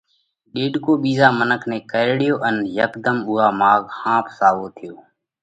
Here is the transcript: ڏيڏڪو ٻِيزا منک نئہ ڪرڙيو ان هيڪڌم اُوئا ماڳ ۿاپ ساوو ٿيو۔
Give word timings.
ڏيڏڪو 0.53 0.93
ٻِيزا 1.03 1.27
منک 1.39 1.61
نئہ 1.69 1.79
ڪرڙيو 1.91 2.35
ان 2.47 2.55
هيڪڌم 2.75 3.17
اُوئا 3.27 3.47
ماڳ 3.59 3.81
ۿاپ 3.99 4.25
ساوو 4.39 4.65
ٿيو۔ 4.77 4.93